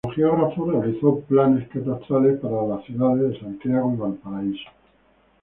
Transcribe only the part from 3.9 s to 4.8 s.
y Valparaíso.